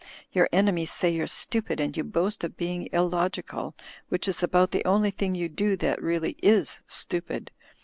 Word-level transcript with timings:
Your 0.31 0.49
enemies 0.51 0.89
say 0.89 1.11
you're 1.11 1.27
stupid, 1.27 1.79
and 1.79 1.95
you 1.95 2.03
boast 2.03 2.43
of 2.43 2.57
being 2.57 2.89
illogical— 2.91 3.75
which 4.09 4.27
is 4.27 4.41
about 4.41 4.71
the 4.71 4.83
only 4.83 5.11
thing 5.11 5.35
you 5.35 5.47
do 5.47 5.75
that 5.75 6.01
really 6.01 6.35
is 6.41 6.81
stupid. 6.87 7.51